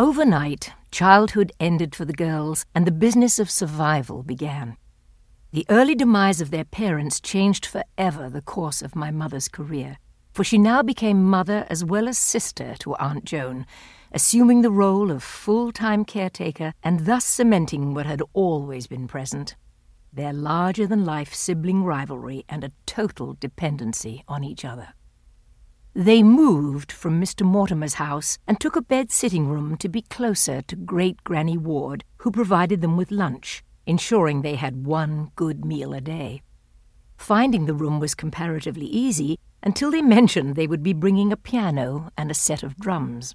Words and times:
Overnight, 0.00 0.72
childhood 0.90 1.52
ended 1.60 1.94
for 1.94 2.06
the 2.06 2.14
girls, 2.14 2.64
and 2.74 2.86
the 2.86 2.90
business 2.90 3.38
of 3.38 3.50
survival 3.50 4.22
began. 4.22 4.78
The 5.52 5.66
early 5.68 5.94
demise 5.94 6.40
of 6.40 6.50
their 6.50 6.64
parents 6.64 7.20
changed 7.20 7.66
forever 7.66 8.30
the 8.30 8.40
course 8.40 8.80
of 8.80 8.96
my 8.96 9.10
mother's 9.10 9.46
career, 9.46 9.98
for 10.32 10.42
she 10.42 10.56
now 10.56 10.82
became 10.82 11.22
mother 11.22 11.66
as 11.68 11.84
well 11.84 12.08
as 12.08 12.16
sister 12.16 12.76
to 12.78 12.96
Aunt 12.96 13.26
Joan, 13.26 13.66
assuming 14.10 14.62
the 14.62 14.70
role 14.70 15.10
of 15.10 15.22
full 15.22 15.70
time 15.70 16.06
caretaker 16.06 16.72
and 16.82 17.04
thus 17.04 17.26
cementing 17.26 17.92
what 17.92 18.06
had 18.06 18.22
always 18.32 18.86
been 18.86 19.06
present 19.06 19.54
their 20.14 20.32
larger 20.32 20.86
than 20.86 21.04
life 21.04 21.34
sibling 21.34 21.84
rivalry 21.84 22.46
and 22.48 22.64
a 22.64 22.72
total 22.86 23.36
dependency 23.38 24.24
on 24.26 24.42
each 24.44 24.64
other. 24.64 24.94
They 25.94 26.22
moved 26.22 26.92
from 26.92 27.20
Mr. 27.20 27.44
Mortimer's 27.44 27.94
house 27.94 28.38
and 28.46 28.60
took 28.60 28.76
a 28.76 28.82
bed 28.82 29.10
sitting 29.10 29.48
room 29.48 29.76
to 29.78 29.88
be 29.88 30.02
closer 30.02 30.62
to 30.62 30.76
great 30.76 31.24
Granny 31.24 31.58
Ward, 31.58 32.04
who 32.18 32.30
provided 32.30 32.80
them 32.80 32.96
with 32.96 33.10
lunch, 33.10 33.64
ensuring 33.86 34.42
they 34.42 34.54
had 34.54 34.86
one 34.86 35.32
good 35.34 35.64
meal 35.64 35.92
a 35.92 36.00
day. 36.00 36.42
Finding 37.16 37.66
the 37.66 37.74
room 37.74 37.98
was 37.98 38.14
comparatively 38.14 38.86
easy 38.86 39.36
until 39.64 39.90
they 39.90 40.00
mentioned 40.00 40.54
they 40.54 40.68
would 40.68 40.84
be 40.84 40.92
bringing 40.92 41.32
a 41.32 41.36
piano 41.36 42.12
and 42.16 42.30
a 42.30 42.34
set 42.34 42.62
of 42.62 42.76
drums. 42.76 43.34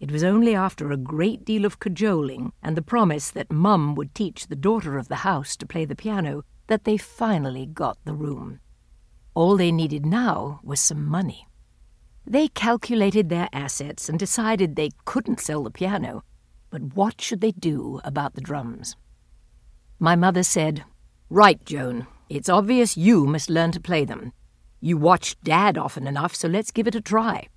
It 0.00 0.10
was 0.10 0.24
only 0.24 0.56
after 0.56 0.90
a 0.90 0.96
great 0.96 1.44
deal 1.44 1.64
of 1.64 1.78
cajoling 1.78 2.52
and 2.60 2.76
the 2.76 2.82
promise 2.82 3.30
that 3.30 3.52
Mum 3.52 3.94
would 3.94 4.16
teach 4.16 4.48
the 4.48 4.56
daughter 4.56 4.98
of 4.98 5.06
the 5.06 5.22
house 5.22 5.56
to 5.56 5.66
play 5.66 5.84
the 5.84 5.96
piano 5.96 6.42
that 6.66 6.82
they 6.82 6.96
finally 6.96 7.66
got 7.66 7.98
the 8.04 8.14
room. 8.14 8.58
All 9.34 9.56
they 9.56 9.70
needed 9.70 10.04
now 10.04 10.58
was 10.64 10.80
some 10.80 11.04
money. 11.04 11.46
They 12.28 12.48
calculated 12.48 13.28
their 13.28 13.48
assets 13.52 14.08
and 14.08 14.18
decided 14.18 14.76
they 14.76 14.90
couldn't 15.04 15.40
sell 15.40 15.62
the 15.62 15.70
piano, 15.70 16.22
but 16.70 16.94
what 16.94 17.20
should 17.20 17.40
they 17.40 17.52
do 17.52 18.00
about 18.04 18.34
the 18.34 18.40
drums? 18.40 18.96
My 19.98 20.14
mother 20.14 20.42
said, 20.42 20.84
Right, 21.30 21.64
Joan, 21.64 22.06
it's 22.28 22.48
obvious 22.48 22.96
you 22.96 23.26
must 23.26 23.50
learn 23.50 23.72
to 23.72 23.80
play 23.80 24.04
them. 24.04 24.32
You 24.80 24.96
watch 24.96 25.40
Dad 25.42 25.78
often 25.78 26.06
enough, 26.06 26.34
so 26.34 26.48
let's 26.48 26.70
give 26.70 26.86
it 26.86 26.94
a 26.94 27.00
try 27.00 27.48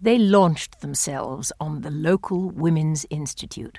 they 0.00 0.18
launched 0.18 0.80
themselves 0.80 1.52
on 1.58 1.80
the 1.80 1.90
local 1.90 2.50
Women's 2.50 3.06
Institute. 3.08 3.78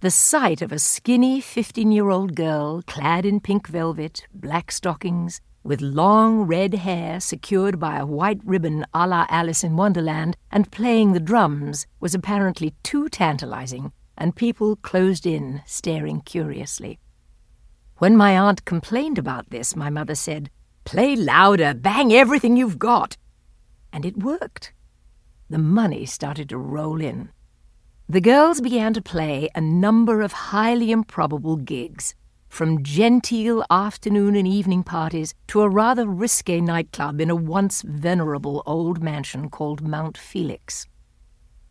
The 0.00 0.10
sight 0.10 0.60
of 0.62 0.72
a 0.72 0.78
skinny 0.78 1.40
15 1.40 1.92
year 1.92 2.10
old 2.10 2.34
girl 2.34 2.82
clad 2.86 3.24
in 3.24 3.40
pink 3.40 3.66
velvet, 3.66 4.26
black 4.34 4.70
stockings, 4.70 5.40
with 5.62 5.80
long 5.80 6.42
red 6.42 6.74
hair 6.74 7.20
secured 7.20 7.78
by 7.78 7.98
a 7.98 8.06
white 8.06 8.40
ribbon 8.44 8.84
a 8.94 9.06
la 9.06 9.26
Alice 9.28 9.62
in 9.62 9.76
Wonderland, 9.76 10.36
and 10.50 10.70
playing 10.70 11.12
the 11.12 11.20
drums 11.20 11.86
was 12.00 12.14
apparently 12.14 12.74
too 12.82 13.08
tantalizing, 13.08 13.92
and 14.16 14.36
people 14.36 14.76
closed 14.76 15.26
in, 15.26 15.62
staring 15.66 16.20
curiously. 16.20 16.98
When 17.98 18.16
my 18.16 18.38
aunt 18.38 18.64
complained 18.64 19.18
about 19.18 19.50
this, 19.50 19.76
my 19.76 19.90
mother 19.90 20.14
said, 20.14 20.50
Play 20.84 21.14
louder, 21.16 21.74
bang 21.74 22.12
everything 22.12 22.56
you've 22.56 22.78
got. 22.78 23.16
And 23.92 24.06
it 24.06 24.16
worked 24.16 24.72
the 25.50 25.58
money 25.58 26.06
started 26.06 26.48
to 26.48 26.56
roll 26.56 27.00
in. 27.00 27.28
The 28.08 28.20
girls 28.20 28.60
began 28.60 28.94
to 28.94 29.02
play 29.02 29.48
a 29.54 29.60
number 29.60 30.22
of 30.22 30.32
highly 30.32 30.92
improbable 30.92 31.56
gigs, 31.56 32.14
from 32.50 32.82
genteel 32.82 33.64
afternoon 33.70 34.34
and 34.34 34.46
evening 34.46 34.82
parties 34.82 35.32
to 35.46 35.62
a 35.62 35.68
rather 35.68 36.04
risque 36.04 36.60
nightclub 36.60 37.20
in 37.20 37.30
a 37.30 37.34
once 37.34 37.80
venerable 37.82 38.62
old 38.66 39.02
mansion 39.02 39.48
called 39.48 39.86
Mount 39.86 40.18
Felix. 40.18 40.86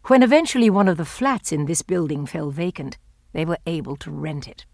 When 0.05 0.23
eventually 0.23 0.69
one 0.69 0.87
of 0.87 0.97
the 0.97 1.05
flats 1.05 1.51
in 1.51 1.65
this 1.65 1.81
building 1.81 2.25
fell 2.25 2.49
vacant, 2.49 2.97
they 3.33 3.45
were 3.45 3.59
able 3.67 3.97
to 3.97 4.09
rent 4.09 4.47
it. 4.47 4.65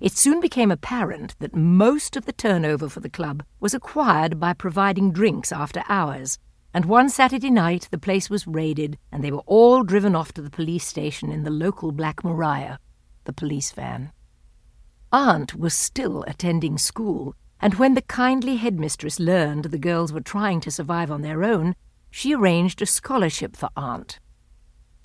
It 0.00 0.12
soon 0.12 0.40
became 0.40 0.72
apparent 0.72 1.36
that 1.38 1.54
most 1.54 2.16
of 2.16 2.26
the 2.26 2.32
turnover 2.32 2.88
for 2.88 3.00
the 3.00 3.08
club 3.08 3.44
was 3.60 3.74
acquired 3.74 4.38
by 4.40 4.52
providing 4.52 5.12
drinks 5.12 5.52
after 5.52 5.84
hours, 5.88 6.38
and 6.74 6.84
one 6.84 7.08
Saturday 7.08 7.50
night 7.50 7.88
the 7.90 7.98
place 7.98 8.28
was 8.28 8.46
raided 8.46 8.98
and 9.10 9.22
they 9.22 9.30
were 9.30 9.46
all 9.46 9.84
driven 9.84 10.14
off 10.16 10.32
to 10.32 10.42
the 10.42 10.50
police 10.50 10.84
station 10.84 11.30
in 11.30 11.44
the 11.44 11.50
local 11.50 11.92
Black 11.92 12.22
Maria, 12.24 12.80
the 13.24 13.32
police 13.32 13.70
van. 13.70 14.12
Aunt 15.12 15.54
was 15.54 15.72
still 15.72 16.22
attending 16.24 16.76
school, 16.76 17.34
and 17.60 17.74
when 17.74 17.94
the 17.94 18.02
kindly 18.02 18.56
headmistress 18.56 19.18
learned 19.18 19.64
the 19.66 19.78
girls 19.78 20.12
were 20.12 20.20
trying 20.20 20.60
to 20.60 20.70
survive 20.70 21.10
on 21.10 21.22
their 21.22 21.42
own, 21.42 21.74
she 22.10 22.34
arranged 22.34 22.82
a 22.82 22.86
scholarship 22.86 23.56
for 23.56 23.70
Aunt. 23.74 24.20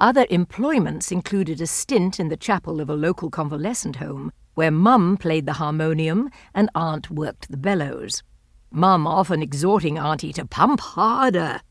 Other 0.01 0.25
employments 0.29 1.09
included 1.09 1.61
a 1.61 1.67
stint 1.67 2.19
in 2.19 2.27
the 2.27 2.35
chapel 2.35 2.81
of 2.81 2.89
a 2.89 2.95
local 2.95 3.29
convalescent 3.29 3.95
home, 3.95 4.33
where 4.55 4.71
Mum 4.71 5.15
played 5.15 5.45
the 5.45 5.53
harmonium 5.53 6.29
and 6.53 6.69
Aunt 6.75 7.09
worked 7.09 7.49
the 7.49 7.57
bellows. 7.57 8.23
Mum 8.71 9.07
often 9.07 9.41
exhorting 9.41 9.97
Auntie 9.97 10.33
to 10.33 10.45
pump 10.45 10.81
harder. 10.81 11.61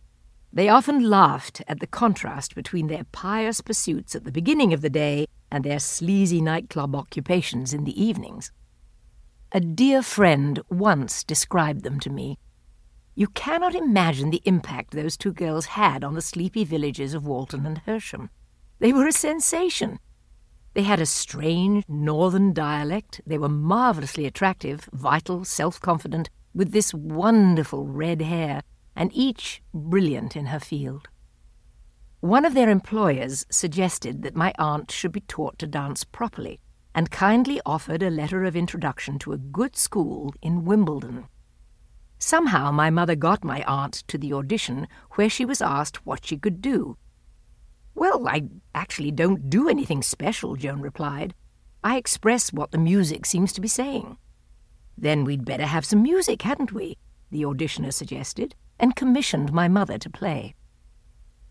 They 0.55 0.69
often 0.69 1.09
laughed 1.09 1.63
at 1.67 1.81
the 1.81 1.87
contrast 1.87 2.55
between 2.55 2.89
their 2.89 3.05
pious 3.11 3.63
pursuits 3.63 4.15
at 4.15 4.25
the 4.25 4.33
beginning 4.33 4.75
of 4.75 4.83
the 4.83 4.91
day 4.91 5.27
and 5.51 5.65
their 5.65 5.79
sleazy 5.79 6.43
nightclub 6.43 6.95
occupations 6.95 7.73
in 7.73 7.85
the 7.85 8.03
evenings. 8.03 8.53
A 9.53 9.61
dear 9.61 10.03
friend 10.03 10.61
once 10.69 11.25
described 11.25 11.85
them 11.85 11.99
to 12.01 12.11
me. 12.11 12.39
You 13.15 13.29
cannot 13.29 13.75
imagine 13.75 14.31
the 14.31 14.43
impact 14.45 14.93
those 14.93 15.17
two 15.17 15.33
girls 15.33 15.67
had 15.67 16.05
on 16.05 16.15
the 16.15 16.23
sleepy 16.23 16.65
villages 16.65 17.15
of 17.15 17.27
Walton 17.27 17.65
and 17.65 17.83
Hersham. 17.87 18.29
They 18.79 18.93
were 18.93 19.07
a 19.07 19.13
sensation. 19.13 19.99
They 20.75 20.83
had 20.83 21.01
a 21.01 21.07
strange 21.07 21.85
northern 21.89 22.53
dialect. 22.53 23.21
They 23.27 23.39
were 23.39 23.49
marvellously 23.49 24.27
attractive, 24.27 24.89
vital, 24.93 25.45
self 25.45 25.81
confident, 25.81 26.31
with 26.55 26.73
this 26.73 26.95
wonderful 26.95 27.87
red 27.87 28.23
hair, 28.23 28.63
and 28.95 29.11
each 29.15 29.63
brilliant 29.73 30.37
in 30.37 30.47
her 30.47 30.61
field. 30.61 31.09
One 32.21 32.45
of 32.45 32.55
their 32.55 32.71
employers 32.71 33.45
suggested 33.51 34.23
that 34.23 34.37
my 34.37 34.53
aunt 34.59 34.91
should 34.91 35.13
be 35.13 35.23
taught 35.23 35.59
to 35.59 35.67
dance 35.67 36.05
properly, 36.05 36.61
and 36.95 37.11
kindly 37.11 37.61
offered 37.67 38.03
a 38.03 38.11
letter 38.11 38.45
of 38.45 38.55
introduction 38.55 39.19
to 39.21 39.33
a 39.33 39.39
good 39.39 39.77
school 39.77 40.35
in 40.43 40.65
Wimbledon. 40.65 41.27
Somehow 42.19 42.71
my 42.71 42.91
mother 42.91 43.17
got 43.17 43.43
my 43.43 43.65
aunt 43.65 44.05
to 44.07 44.19
the 44.19 44.33
audition, 44.33 44.87
where 45.13 45.29
she 45.29 45.45
was 45.45 45.61
asked 45.61 46.07
what 46.07 46.25
she 46.25 46.37
could 46.37 46.61
do. 46.61 46.97
Well, 47.95 48.29
I 48.29 48.45
actually 48.75 49.11
don't 49.11 49.51
do 49.51 49.69
anything 49.69 50.03
special, 50.03 50.55
Joan 50.55 50.81
replied. 50.81 51.35
I 51.83 51.97
express 51.97 52.53
what 52.53 52.71
the 52.71 52.79
music 52.79 53.27
seems 53.27 53.53
to 53.55 53.61
be 53.61 53.69
saying. 53.69 54.17
Then 54.97 55.25
we'd 55.25 55.45
better 55.45 55.67
have 55.67 55.85
some 55.85 56.03
music, 56.03 56.43
hadn't 56.43 56.73
we? 56.73 56.97
the 57.33 57.43
auditioner 57.43 57.93
suggested, 57.93 58.55
and 58.79 58.97
commissioned 58.97 59.53
my 59.53 59.69
mother 59.69 59.99
to 59.99 60.11
play. 60.11 60.55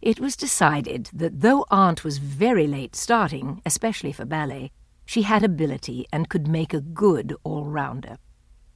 It 0.01 0.19
was 0.19 0.35
decided 0.35 1.09
that 1.13 1.41
though 1.41 1.65
Aunt 1.69 2.03
was 2.03 2.17
very 2.17 2.65
late 2.65 2.95
starting, 2.95 3.61
especially 3.65 4.11
for 4.11 4.25
ballet, 4.25 4.71
she 5.05 5.21
had 5.21 5.43
ability 5.43 6.07
and 6.11 6.29
could 6.29 6.47
make 6.47 6.73
a 6.73 6.81
good 6.81 7.35
all-rounder. 7.43 8.17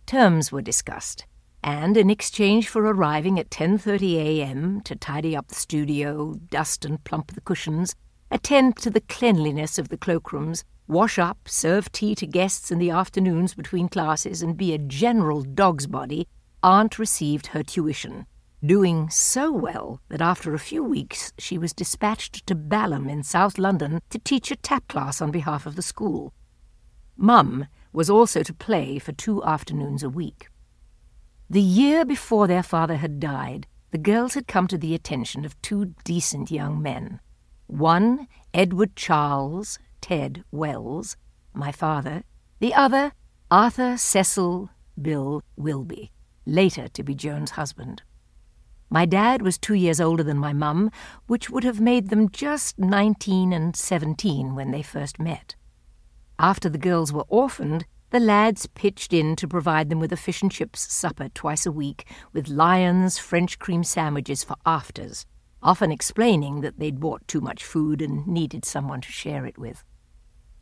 Terms 0.06 0.52
were 0.52 0.62
discussed, 0.62 1.26
and 1.64 1.98
in 1.98 2.12
exchange 2.12 2.68
for 2.68 2.84
arriving 2.86 3.40
at 3.40 3.50
10:30 3.50 4.18
a.m. 4.18 4.82
to 4.82 4.96
tidy 4.96 5.36
up 5.36 5.48
the 5.48 5.56
studio, 5.56 6.36
dust 6.52 6.86
and 6.86 7.04
plump 7.04 7.34
the 7.34 7.42
cushions, 7.42 7.96
attend 8.30 8.78
to 8.78 8.92
the 8.92 9.02
cleanliness 9.02 9.80
of 9.80 9.90
the 9.90 9.98
cloakrooms, 9.98 10.64
wash 10.88 11.18
up, 11.18 11.40
serve 11.48 11.92
tea 11.92 12.14
to 12.14 12.28
guests 12.28 12.70
in 12.70 12.78
the 12.78 12.92
afternoons 12.92 13.56
between 13.56 13.90
classes, 13.90 14.44
and 14.44 14.58
be 14.58 14.74
a 14.74 14.78
general 14.78 15.42
dog's 15.42 15.88
body, 15.88 16.28
Aunt 16.62 17.00
received 17.00 17.48
her 17.48 17.64
tuition, 17.64 18.28
doing 18.68 19.10
so 19.10 19.52
well 19.52 20.02
that 20.10 20.22
after 20.22 20.54
a 20.54 20.60
few 20.60 20.84
weeks 20.84 21.34
she 21.38 21.58
was 21.58 21.74
dispatched 21.74 22.46
to 22.48 22.56
Balham 22.56 23.10
in 23.10 23.24
South 23.24 23.58
London 23.58 24.02
to 24.10 24.20
teach 24.20 24.52
a 24.52 24.56
tap 24.56 24.88
class 24.88 25.22
on 25.22 25.32
behalf 25.32 25.66
of 25.66 25.76
the 25.76 25.82
school. 25.82 26.34
Mum 27.18 27.68
was 27.94 28.10
also 28.10 28.44
to 28.44 28.54
play 28.54 29.00
for 29.00 29.12
two 29.12 29.44
afternoons 29.44 30.04
a 30.04 30.10
week. 30.10 30.48
The 31.50 31.62
year 31.62 32.06
before 32.06 32.48
their 32.48 32.64
father 32.64 32.96
had 32.96 33.20
died, 33.20 33.68
the 33.92 33.98
girls 33.98 34.34
had 34.34 34.48
come 34.48 34.68
to 34.68 34.78
the 34.78 34.96
attention 34.96 35.46
of 35.46 35.62
two 35.62 35.94
decent 36.04 36.52
young 36.52 36.82
men. 36.82 37.20
One, 37.68 38.28
Edward 38.54 38.96
Charles, 38.96 39.80
Ted 40.02 40.44
Wells, 40.52 41.16
my 41.54 41.72
father, 41.72 42.24
the 42.60 42.74
other, 42.74 43.14
Arthur 43.50 43.96
Cecil 43.98 44.70
Bill 45.02 45.42
Wilby, 45.56 46.12
later 46.46 46.88
to 46.90 47.04
be 47.04 47.16
Joan's 47.16 47.52
husband. 47.52 48.02
My 48.96 49.06
dad 49.06 49.42
was 49.42 49.58
two 49.58 49.74
years 49.74 50.00
older 50.00 50.24
than 50.24 50.38
my 50.38 50.54
mum, 50.54 50.90
which 51.28 51.50
would 51.50 51.66
have 51.66 51.82
made 51.82 52.08
them 52.08 52.30
just 52.30 52.80
nineteen 52.80 53.52
and 53.52 53.76
seventeen 53.76 54.56
when 54.56 54.72
they 54.72 54.82
first 54.82 55.20
met. 55.20 55.58
After 56.40 56.70
the 56.70 56.78
girls 56.78 57.12
were 57.12 57.26
orphaned, 57.28 57.86
the 58.12 58.22
lads 58.22 58.68
pitched 58.68 59.12
in 59.12 59.36
to 59.36 59.50
provide 59.50 59.90
them 59.90 60.00
with 60.00 60.14
a 60.14 60.16
fish 60.16 60.42
and 60.42 60.50
chips 60.50 60.94
supper 60.94 61.28
twice 61.28 61.66
a 61.66 61.74
week, 61.74 62.08
with 62.32 62.48
Lyons 62.48 63.18
French 63.18 63.60
cream 63.60 63.84
sandwiches 63.84 64.46
for 64.46 64.56
afters, 64.66 65.26
often 65.62 65.92
explaining 65.92 66.62
that 66.62 66.80
they'd 66.80 67.02
bought 67.02 67.28
too 67.28 67.42
much 67.42 67.66
food 67.66 68.02
and 68.02 68.26
needed 68.26 68.64
someone 68.64 69.02
to 69.02 69.12
share 69.12 69.46
it 69.46 69.58
with. 69.58 69.84